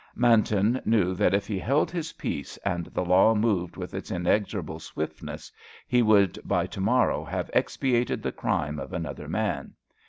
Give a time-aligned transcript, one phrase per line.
[0.15, 4.79] Manton knew that if he held his peace and the law moved with its inexorable
[4.79, 5.51] swiftness,
[5.87, 9.75] he would by to morrow have expiated the crime of another man.